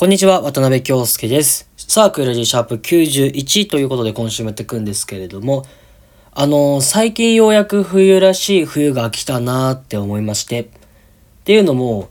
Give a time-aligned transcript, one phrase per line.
[0.00, 1.68] こんにちは、渡辺京介です。
[1.76, 5.66] サークルジシャープ91ということで今週もやっていくんですけれども、
[6.32, 10.66] あのー最近ようやく冬らしい冬が来たなーって思いまして、っ
[11.44, 12.08] ていうのも、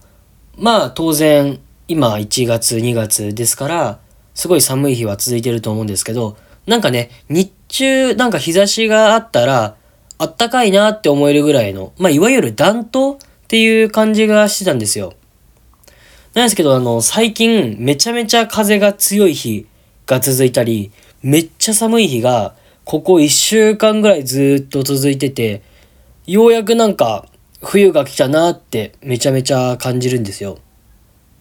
[0.55, 3.99] まあ当然、今1月2月ですから、
[4.35, 6.37] すごい寒い日は続いてると思うんですけど、
[6.67, 9.75] なんかね、日中なんか日差しがあったら、
[10.19, 13.17] あったかいなって思えるぐらいの、まあいわゆる暖冬っ
[13.47, 15.15] ていう感じがしてたんですよ。
[16.33, 19.65] なんですけど、あの、最近、めちゃめちゃ風が強い日
[20.05, 20.91] が続いたり、
[21.23, 25.63] めっちゃ寒い日が、ここ1週間ぐらいずっと続いてて、
[26.27, 27.25] ようやくなんか、
[27.61, 30.59] 冬が来たなって、めちゃめちゃ感じるんですよ。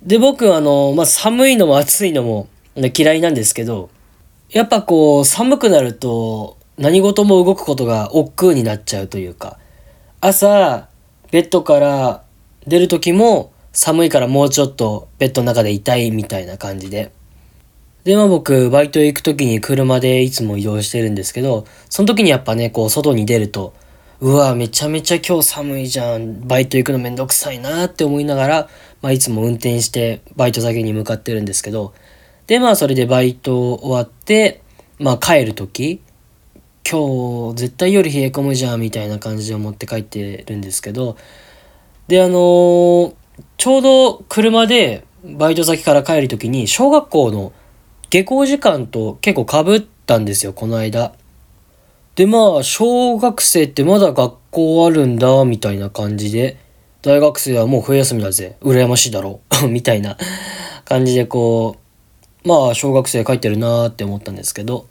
[0.02, 3.90] で、僕、あの、まあ、寒いのも暑いのも嫌いなんですけど、
[4.50, 9.58] やっぱこう、寒くなると、何事も動くことが億劫になっちゃうというか、
[10.22, 10.88] 朝、
[11.30, 12.22] ベッドから
[12.66, 17.12] 出る時も寒いからもうちょっとベッドの中でいたいみたいな感じで。
[18.02, 23.74] で、まあ僕、バイト行く時に車でいつも移動してるんですけど、その時にやっぱね、こう、外に出ると、
[24.20, 26.48] うわ、めちゃめちゃ今日寒いじゃん。
[26.48, 28.68] バイト行くのめんどくさいなって思いながら、
[29.00, 31.94] まあいつも運転してバイト先に向かってるんですけど、
[32.48, 34.60] で、まあそれでバイト終わって、
[34.98, 36.00] まあ帰る時、
[36.84, 41.16] 今日絶対夜冷え込むじゃんみたいな感じで思って帰ってるんですけど、
[42.08, 43.14] で、あのー
[43.56, 47.52] ちょうど車でバイト先から帰る時に小学校の
[48.10, 51.12] 下校時間と結構被ったんですよ、この間。
[52.14, 56.56] で、まあ、小学生ってまだ学校あるんだ、みたいな感じで、
[57.02, 60.16] 大学生はもう冬休みだぜ、羨ましいだろう、 みたいな。
[60.84, 61.76] 感じでこ
[62.44, 64.86] う、まあ、小学生帰ってるなーって思ったんですけど、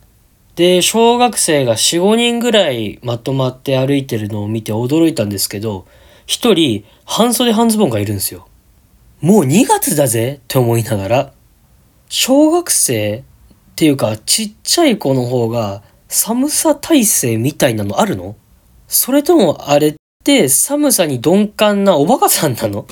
[0.56, 5.86] で、小学生が4、5人ぐらいまとまって歩いてるのを見て驚いたんですけど、
[6.28, 8.50] 一人、半袖半ズボンがいるんですよ。
[9.22, 11.34] もう2月だぜって思いながら、
[12.10, 13.24] 小学生っ
[13.78, 18.36] ていうか、ちっちゃい子の方が寒さ耐性みたいなのあるの？
[18.90, 22.86] それともあれって寒さに鈍感なおバカさんなの？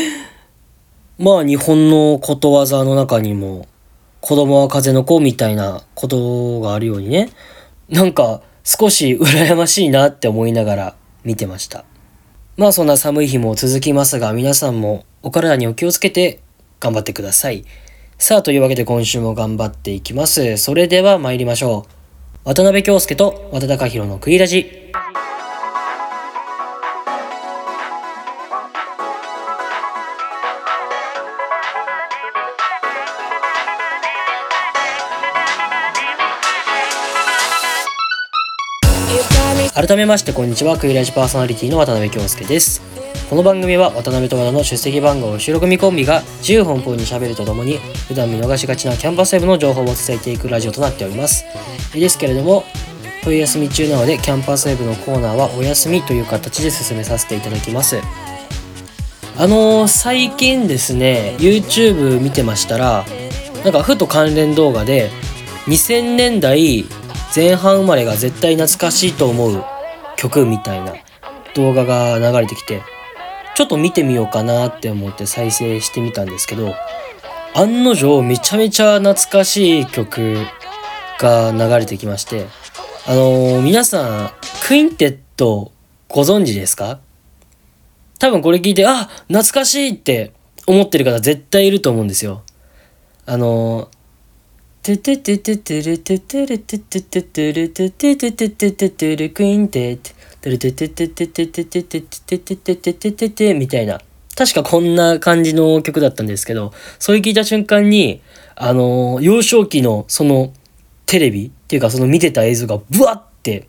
[1.18, 3.68] まあ日本のことわざの中にも、
[4.22, 7.28] 子供は風の子みたいなことがあるようにね、
[7.90, 11.84] なんか少し羨ましいなって思いながら見てました。
[12.56, 16.40] まあそんな寒い日も続きますが、皆さんもお体にお気をつけて
[16.78, 17.64] 頑張ってください。
[18.18, 20.58] さあ、というわけで今週も頑張っていきます。
[20.58, 21.86] それでは参りましょ
[22.44, 22.48] う。
[22.48, 24.92] 渡辺京介と渡隆弘のクイラジ。
[39.74, 40.76] 改めましてこんにちは。
[40.76, 42.82] クイラジパーソナリティの渡辺京介です。
[43.30, 51.44] この番組は渡辺と和田の出席番号収録見コンビが自由奔放にしゃべるとともに普段見逃しがちなキャンパスウェブの情報を伝えていくラジオとなっております。
[51.94, 52.64] ですけれども
[53.22, 58.00] 冬休み中なのでキャンパスウェブのコーナーはお休みという形で進めさせていただきます。
[59.38, 63.06] あのー最近ですね YouTube 見てましたら
[63.64, 65.10] なんかふと関連動画で
[65.66, 66.84] 2000年代
[67.34, 69.64] 前半生まれが絶対懐かしいと思う
[70.16, 70.94] 曲みたいな
[71.54, 72.82] 動画が流れてきて
[73.54, 76.74] ちょっと見てみようかなって思って再生してみたんですけど
[77.54, 80.36] 案の定めちゃめちゃ懐かしい曲
[81.18, 82.46] が流れてきまして
[83.06, 84.30] あのー皆さん
[84.66, 85.72] クインテット
[86.08, 87.00] ご存知ですか？
[88.18, 90.32] 多分これ聞いてあ懐かしいって
[90.66, 92.42] 思ってる方絶対いると思うんですよ。
[93.26, 93.99] あのー
[94.98, 99.98] てててててれててれててててれてててててててれクインテッ
[100.40, 104.00] てれててててててててててててててててみたいな
[104.36, 108.22] 確かこんな感じの曲だったんですけどそれ聞いた瞬間に
[108.56, 110.52] あの幼少期のその
[111.06, 113.68] テレビっていうかその見てた映像がブワッて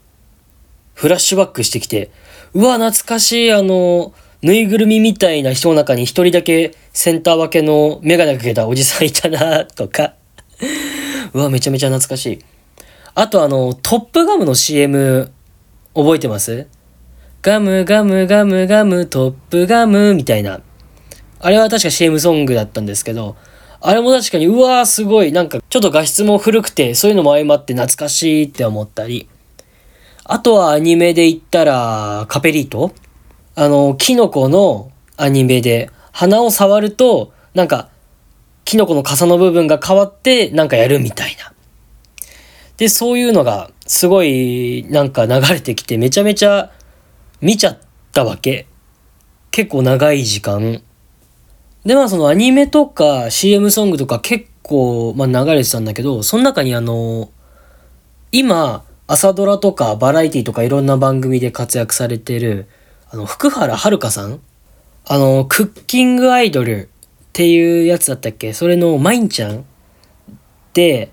[0.93, 2.11] フラッシュバックしてきて
[2.53, 10.13] うわ懐かしいあのぬいぐるみみたいな人の中に一人だけセンター分けのメガネかけたおじさんいたなとか
[11.33, 12.39] うわ、めちゃめちゃ懐かしい。
[13.15, 15.31] あとあの、トップガムの CM
[15.93, 16.67] 覚えてます？
[17.41, 20.61] ガムガムガムガムトップガムみたいな。
[21.39, 23.35] あれは確か CM ソングだったんですけど、
[23.79, 29.27] あれも確かに、うわーすごい、なんかちょっと画質も古くて、そういうのも相まって懐かしいって思ったり。
[30.23, 32.93] あとはアニメで言ったら、カペリート？
[33.55, 37.89] あの、キノコのアニメで、鼻を触ると、なんか、
[38.71, 41.51] キノコの傘の部分が変わってなんかやるみたいな。
[42.77, 46.71] で、そういうのがすごいなんか流れてきてめちゃめちゃ
[47.41, 47.79] 見ちゃっ
[48.13, 48.67] たわけ。
[49.51, 50.81] 結構長い時間。
[51.83, 57.29] で、まあそのアニメとか CM ソングとか結構、まあ流れてたんだけど、その中にあの、
[58.31, 62.69] 今、朝ドラとかバラエティとかいろんな番組で活躍されてる、
[63.09, 64.39] あの、福原遥さん？
[65.09, 66.87] あの、クッキングアイドル
[67.31, 68.51] っていうやつだったっけ？
[68.51, 69.65] それのマインちゃん
[70.73, 71.11] で、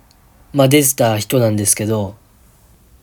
[0.53, 2.17] まあ出てた人なんですけど、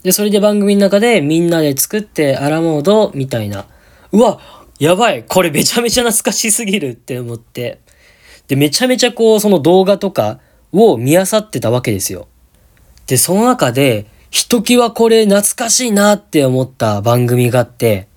[0.03, 3.65] で、それで番組の中でみんなで作ってアラモードみたいな。
[4.11, 4.39] うわ
[4.79, 7.79] やばいこれめちゃめちゃ懐かしすぎるって思って。
[8.47, 10.39] で、めちゃめちゃこう、その動画とか
[10.73, 12.27] を見漁ってたわけですよ。
[13.07, 18.09] で、その中で、ひときわこれ懐かしいなって思った番組があって、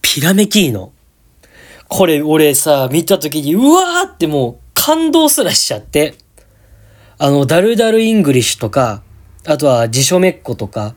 [0.00, 0.92] ピラメキーノ。
[1.88, 6.14] これ俺さ、見た時に、うわーってもう感動すらしちゃって。
[7.18, 9.02] あの、ダルダルイングリッシュとか、
[9.46, 10.94] あとは辞書めっことか、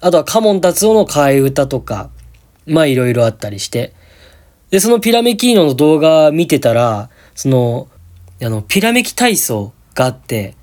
[0.00, 2.10] あとは嘉門達夫の替え歌とか、
[2.66, 3.94] まあいろいろあったりして。
[4.70, 7.88] で、そのピラメキーノの動画見てたら、その、
[8.42, 10.56] あの、ピラメキ体操があって、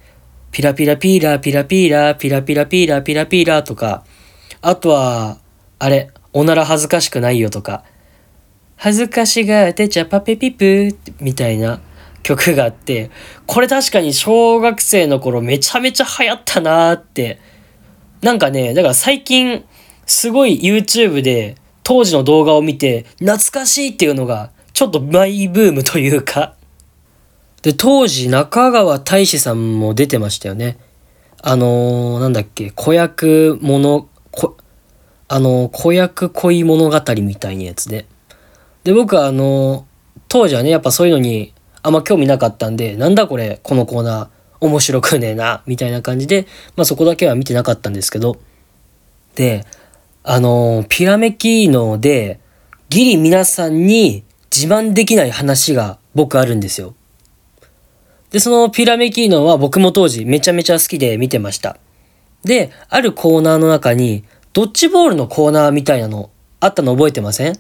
[0.52, 4.04] ピラピラピーラピラピーラピラピラピーラピラピーラとか、
[4.62, 5.38] あとは、
[5.80, 7.84] あれ、おなら恥ずかしくないよとか、
[8.84, 11.80] 恥ずかしがってちゃパペピプみたいな
[12.24, 13.12] 曲があって、
[13.46, 17.40] これ確かに小学生の頃めちゃめちゃ流行ったなーって。
[18.24, 19.64] なんかね、だから最近、
[20.08, 26.56] すごい YouTube で当時の動画を見て懐かしいっていうのがちょっとマイブームというか。
[27.62, 30.80] で、当時中川大志さんも出てましたよね。
[31.44, 34.58] あのー、なんだっけ、子役物、こ、
[35.28, 38.08] あのー、子役恋物語みたいなやつで。
[38.84, 39.86] で、僕はあの、
[40.28, 44.28] 当時はね、やっぱそういうのにあんま興味なかったんで、なんだこれ、このコーナー、
[44.62, 48.38] 面白くねえな、みたいな感じで、まあそこだけは見てなかったんですけど、
[49.36, 49.66] で、
[50.24, 52.40] あの、ピラメキーノで、
[52.90, 54.24] ギリ皆さんに
[54.56, 56.94] 自慢できない話が僕あるんですよ。
[58.30, 61.78] で、そのピラメキーノは僕も当時めちゃめちゃ好きで見てました。
[62.44, 64.24] で、あるコーナーの中に、
[64.54, 66.30] ドッジボールのコーナーみたいなの
[66.60, 67.58] あったの覚えてません？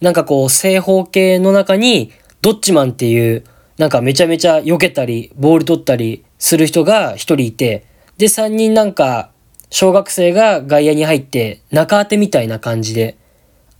[0.00, 2.12] なんかこう、正方形の中に
[2.42, 3.44] ドッジマンっていう、
[3.78, 7.86] なんかめちゃめちゃ避けたり、ボール取ったりする人が一人いて、
[8.18, 9.30] で、三人なんか、
[9.70, 13.16] 小学生が外野に入って、中当てみたいな感じで、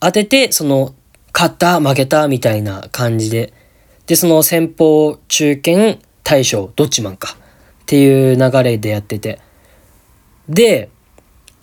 [0.00, 0.94] 当てて、その、
[1.32, 3.52] 勝った、負けた、みたいな感じで、
[4.06, 7.36] で、その先方、中堅、大将、ドッジマンか、
[7.82, 9.40] っていう流れでやってて。
[10.48, 10.90] で、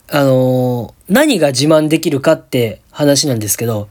[0.10, 3.90] あのー、何が自慢できるかって話なんですけど、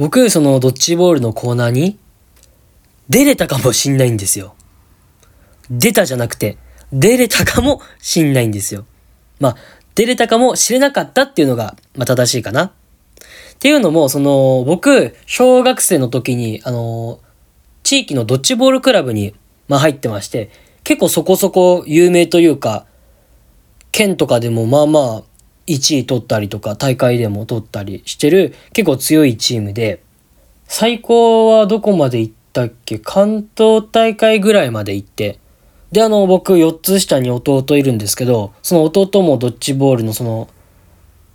[0.00, 1.98] 僕、そのドッジボールのコーナーに、
[3.10, 4.54] 出れたかもしんないんですよ。
[5.70, 6.56] 出たじゃなくて、
[6.90, 8.86] 出れたかもしんないんですよ。
[9.40, 9.56] まあ、
[9.94, 12.64] 出れたかもしれなかったっていうのが、まあ正しいかな。
[12.64, 12.72] っ
[13.58, 17.20] ていうのも、その、僕、小学生の時に、あの、
[17.82, 19.34] 地域のドッジボールクラブに、
[19.68, 20.48] まあ入ってまして、
[20.82, 22.86] 結構そこそこ有名というか、
[23.92, 25.29] 県とかでもまあまあ、
[25.74, 30.02] 1位取ったりとか、大会でも取ったりしてる、結構強いチームで、
[30.66, 32.98] 最高はどこまで行ったっけ？
[32.98, 35.38] 関東大会ぐらいまで行って、
[35.92, 40.48] で、あの、僕4つ下に弟いるんですけど、その弟もドッジボールのその、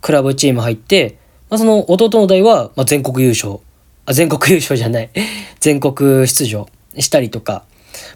[0.00, 1.18] クラブチーム入って、
[1.50, 3.58] まあ、その弟の代は、ま、全国優勝。
[4.06, 5.10] あ、全国優勝じゃない。
[5.60, 6.68] 全国出場
[6.98, 7.64] したりとか、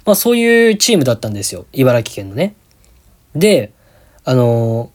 [0.04, 1.66] まあそういうチームだったんですよ。
[1.72, 2.54] 茨城県のね。
[3.34, 3.72] で、
[4.24, 4.88] あのー、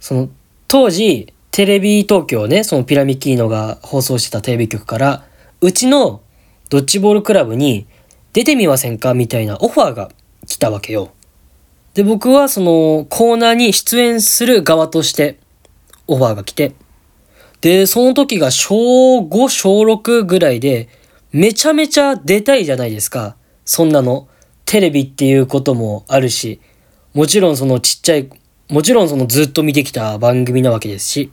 [0.00, 0.28] その、
[0.72, 5.26] 当時、テレビ東京ね、そのピラミッキーノが放送してたテレビ局から、
[5.60, 6.22] うちの
[6.70, 7.86] ドッジボールクラブに
[8.32, 10.10] 出てみませんかみたいなオファーが
[10.46, 11.10] 来たわけよ。
[11.92, 15.38] で、僕はそのコーナーに出演する側として
[16.06, 16.72] オファーが来て、
[17.60, 20.88] で、その時が小5、小6ぐらいで、
[21.32, 23.36] めちゃめちゃ出たいじゃないですか。
[23.66, 24.26] そんなの。
[24.64, 26.62] テレビっていうこともあるし、
[27.12, 28.30] もちろんそのちっちゃい、
[28.72, 31.30] もちろんそのずっと見てきた番組なわけですし。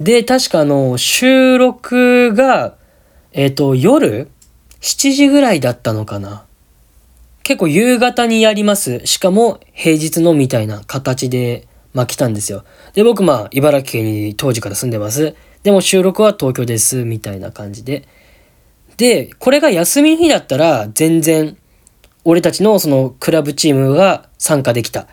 [0.00, 2.76] で、確かあの、収録が、
[3.32, 4.30] えっ、ー、と、夜
[4.80, 6.44] ？7時ぐらいだったのかな。
[7.42, 9.04] 結構夕方にやります。
[9.06, 12.64] しかも平日のみたいな形で、まあ来たんですよ。
[12.94, 15.34] で、僕まあ茨城県に当時から住んでます。
[15.64, 18.06] でも収録は東京です、みたいな感じで。
[18.98, 21.56] で、これが休みの日だったら全然
[22.22, 25.08] 俺たちのそのクラブチームが参加できた。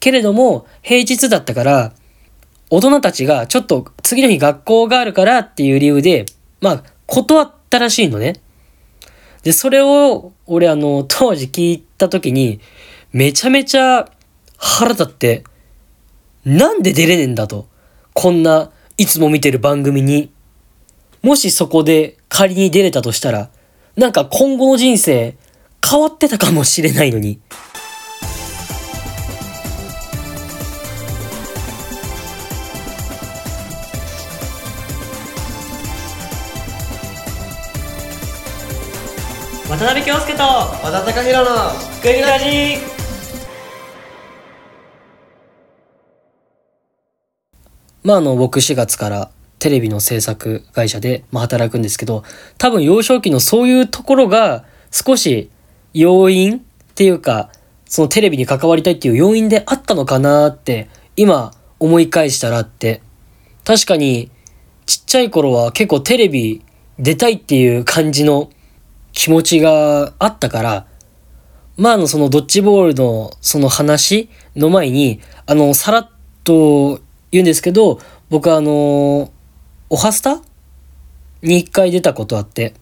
[0.00, 1.92] けれども平日だったから
[2.70, 6.26] 大人たちがちょっと次の日学校があるからっていう理由で、
[6.60, 8.40] まあ断ったらしいのね。
[9.42, 12.58] で、それを、俺あの、当時聞いた時に、
[13.12, 14.10] めちゃめちゃ
[14.56, 15.44] 腹立って、
[16.44, 17.68] なんで出れねえんだと。
[18.12, 20.32] こんな、いつも見てる番組に。
[21.22, 23.50] もしそこで仮に出れたとしたら、
[23.96, 25.36] なんか今後の人生
[25.88, 27.38] 変わってたかもしれないのに。
[39.68, 41.56] 渡辺京介と和田貴弘の
[42.00, 42.76] グリラジ。
[48.04, 52.22] まああの僕4月からテレビの制作会社で、まあ、働くんですけど
[52.58, 55.50] 多分幼少期のそういうところが少し
[55.92, 56.60] 要因っ
[56.94, 57.50] ていうか
[57.86, 63.02] そのテレビに関わりたいっていう要因であったのかなって今思い返したらって。
[63.64, 64.30] 確かに
[64.86, 66.62] ちっちゃい頃は結構テレビ
[67.00, 68.48] 出たいっていう感じの
[69.16, 70.86] 気持ちがあったから、
[71.78, 76.10] まあ、あの、そのドッジボールのその話の前に、あの、さらっ
[76.44, 77.00] と
[77.32, 79.32] 言うんですけど、僕あの、
[79.88, 80.42] おはスタ
[81.42, 82.74] に一回出たことあって。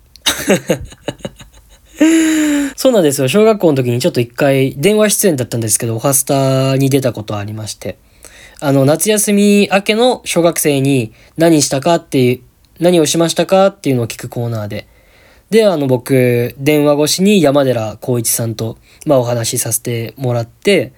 [2.74, 3.28] そうなんですよ。
[3.28, 7.96] 小学校の時にちょっと一回電話出演だったんですけど、おはスタに出たことありまして。
[8.58, 12.40] あの、夏休み明けの小学生に何したかっていう、
[12.80, 14.88] 何をしましたかっていうのを聞くコーナーで。
[15.54, 20.92] で、あの、僕、電話越しに山寺宏一さんと、まあ、お話しさせてもらって、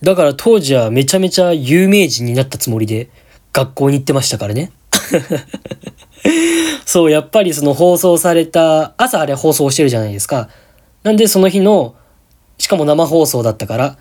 [0.00, 3.10] だから当時はめちゃめちゃ有名人になったつもりで、
[3.52, 4.72] 学校に行ってましたからね。
[6.86, 10.48] そう、やっぱりその放送された、朝あれ放送してるじゃないですか。
[11.02, 11.96] なんでその日の、
[12.56, 13.98] しかも生放送だったから、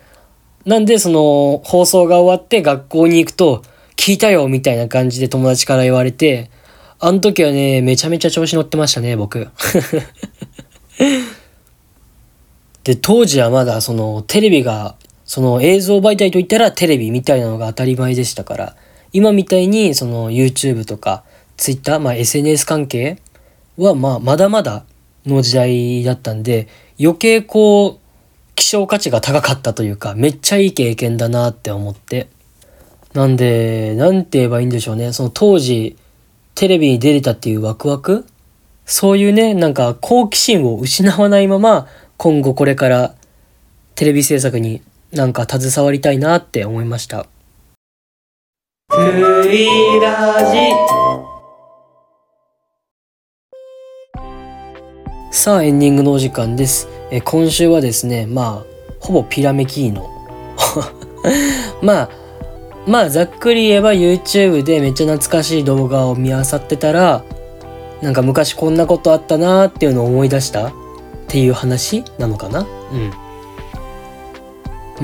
[0.66, 3.62] なんでその放送が終わって学校に行くと、
[3.98, 6.50] 聞いたよみたいな感じで友達から言われて、
[7.06, 9.48] あの時はね、めちゃめちゃ調子乗ってましたね、僕。
[12.84, 18.76] で、当時はまだそのテレビが、その映像媒体といったらテレビみたいなのが当たり前でしたから、
[19.14, 21.24] 今みたいにその YouTube とか
[21.58, 23.20] Twitter、まあ SNS 関係
[23.78, 24.84] はまあまだまだ
[25.28, 26.68] の時代だったんで、
[27.00, 27.98] 余計こう、
[28.56, 32.30] 希少価値が高かったというか、めっちゃいい経験だなって思って。
[33.14, 35.14] なんで、なんて言えばいいんでしょうね。
[35.14, 35.98] その当時、
[36.56, 38.26] テレビに出れたっていうワクワク？
[38.86, 43.14] そういうね、なんか好奇心を失わないまま、今後これから
[43.96, 44.82] テレビ制作に
[45.12, 47.28] なんか携わりたいなって思いました。
[48.90, 49.02] ク
[49.52, 50.58] イラジ
[55.32, 56.88] さあ、エンディングのお時間です。
[57.12, 60.10] え今週はですね、まあ、ほぼピラメキーノ。
[61.84, 62.10] まあ、
[62.88, 67.24] まあざっくり言えば YouTube でめっちゃ懐かしい動画を見漁ってたら
[68.02, 70.68] なんか昔こんなことあったなーっていうのを思い出した？
[70.68, 70.72] っ
[71.28, 72.62] ていう話なのかな？
[72.62, 73.12] うん。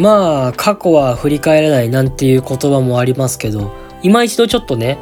[0.01, 3.73] まあ過去は振り返らないなんていう言葉もありますけど
[4.03, 4.97] 今一度ちょっとね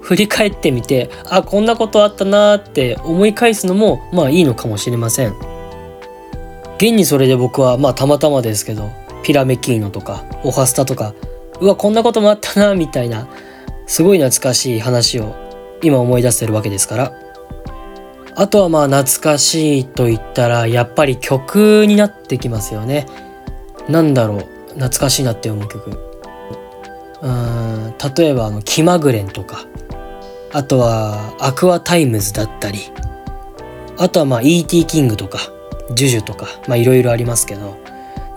[0.00, 5.34] 振り返ってみてあこんなことあったなーって思い返すのもまあいいのかもしれません。
[6.76, 8.90] 現にそれで僕はまあたまたまですけど
[9.24, 11.14] ピラメキーノとかオハスタとか
[11.60, 13.28] うわこんなこともあったなみたいな
[13.86, 15.34] すごい懐かしい話を
[15.82, 17.12] 今思い出してるわけですから。
[18.40, 23.06] あとはまあ懐かしいと言ったらやっぱり曲になってきますよね。
[23.88, 24.38] なんだろう
[24.74, 25.90] 懐かしいなって思う曲。
[27.20, 29.64] うん例えばあの「気まぐれん」とか。
[30.52, 32.78] あとは「アクアタイムズ」だったり。
[33.98, 34.84] あとはまあ E.T.
[34.84, 35.40] キングとか
[35.96, 37.87] 「JUJU」とかまあいろいろありますけど。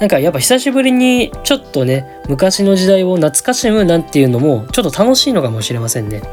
[0.01, 6.23] なんかやっぱ久しぶりにちょっとね昔の時代を懐かしむなんていうのもちょっと楽しいのかもしれませんね。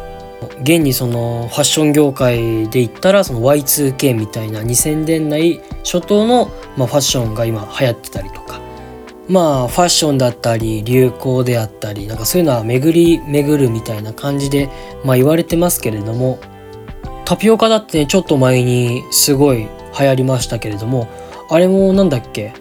[0.62, 8.58] 現にそのファッション業界で言ったらその Y2K みたいな2000年代初頭の、ま、ファッションが今流行ってたりとか
[9.28, 14.70] まあファッションだったり流行であったりなんかそういうのは巡り巡るみたいな感じで、
[15.04, 16.38] まあ、言われてますけれども
[17.26, 19.68] タピオカだってねちょっと前にすごい流
[20.06, 21.06] 行りましたけれども
[21.50, 22.54] あれもなんだっけ？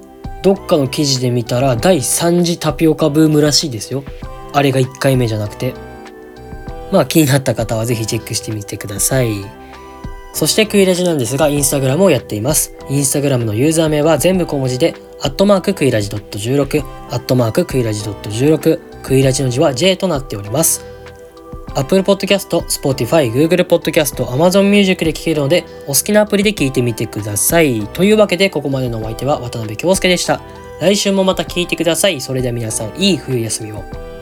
[0.47, 4.05] どっかの記事で見たら第3次タピオカブームらしいですよ。
[4.53, 5.73] あれが1回目じゃなくて。
[6.89, 9.43] まあ気になった方はぜひチェックしてみてください。
[10.31, 12.73] そしてクイラジなんですが、インスタグラムをやっています。
[12.89, 20.85] インスタグラムのユーザー名は全部小文字で、アットマーククイラジ .16、アットマーククイラジ .16、クイラジの字は J となっております。
[21.77, 27.87] Apple Podcast、Spotify、Google Podcast、Amazon Music で聴けるので、お好きなアプリで聴いてみてください。
[27.93, 30.41] というわけで、ここまでのお相手は渡辺京介でした。
[30.81, 32.19] 来週もまた聴いてください。
[32.19, 34.16] それでは皆さん、いい冬休みを。